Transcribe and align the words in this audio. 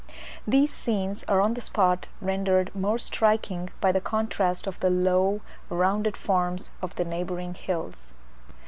These 0.47 0.73
scenes 0.73 1.23
are 1.27 1.39
on 1.39 1.53
the 1.53 1.61
spot 1.61 2.07
rendered 2.21 2.73
more 2.75 2.97
striking 2.97 3.69
by 3.79 3.91
the 3.91 4.01
contrast 4.01 4.65
of 4.65 4.79
the 4.79 4.89
low 4.89 5.41
rounded 5.69 6.17
forms 6.17 6.71
of 6.81 6.95
the 6.95 7.05
neighbouring 7.05 7.53
hills. 7.53 8.15